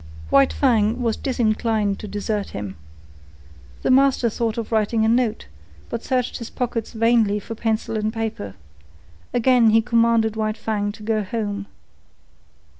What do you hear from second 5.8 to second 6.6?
but searched his